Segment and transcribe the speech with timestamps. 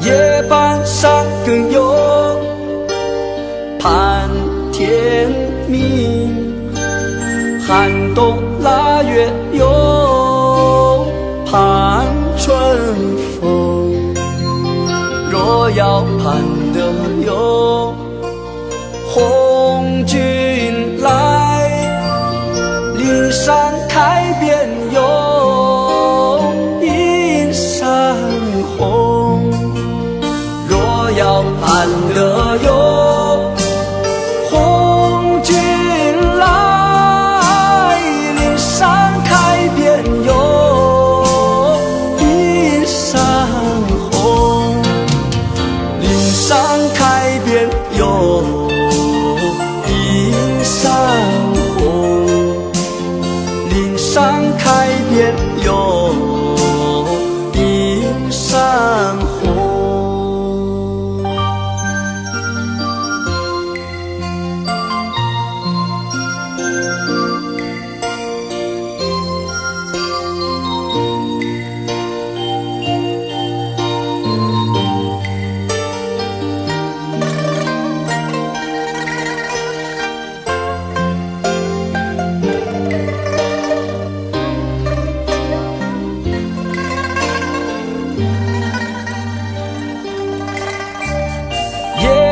[0.00, 2.40] 夜半三更哟
[3.78, 4.28] 盼
[4.70, 5.30] 天
[5.66, 6.62] 明
[7.66, 11.06] 寒冬腊月哟
[11.46, 12.06] 盼
[12.36, 12.54] 春
[13.40, 14.14] 风。
[15.30, 16.42] 若要盼
[16.72, 16.80] 得
[17.26, 17.94] 哟
[19.08, 21.70] 红军来
[22.96, 25.13] 岭上开遍哟
[46.54, 47.03] 岭上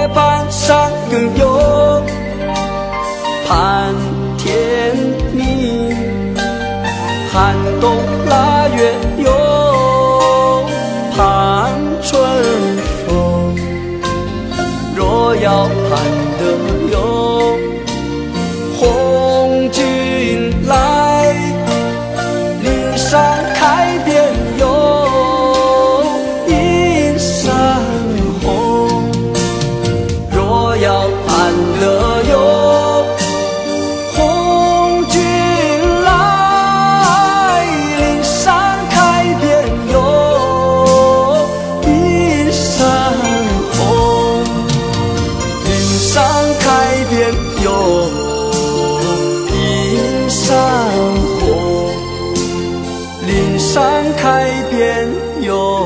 [0.08, 2.03] 半三更有，
[3.48, 3.95] 盼
[4.39, 4.97] 天
[5.33, 5.94] 明。
[7.33, 7.97] 寒冬
[8.28, 9.31] 腊月有，
[11.17, 11.72] 盼
[12.03, 12.12] 春
[13.06, 13.56] 风。
[14.94, 15.98] 若要盼
[16.39, 16.41] 得
[16.92, 17.52] 有，
[55.42, 55.81] 여